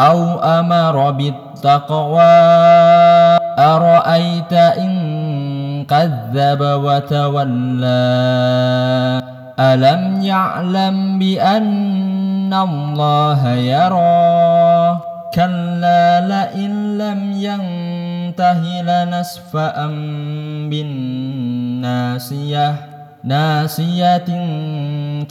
[0.00, 2.22] أو أمر بالتقوى
[3.58, 7.84] أرأيت إن كذب وتولى؟
[9.60, 15.00] ألم يعلم بأن الله يرى؟
[15.34, 19.86] كلا لئن لم ينته لنسفأ
[20.70, 22.74] بالناسية
[23.24, 24.28] ناسية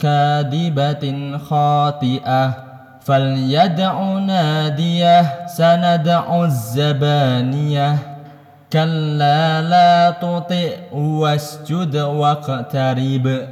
[0.00, 2.73] كاذبة خاطئة.
[3.04, 7.96] فليدع ناديه سندع الزبانية
[8.72, 13.46] كلا لا تطئ واسجد واقترب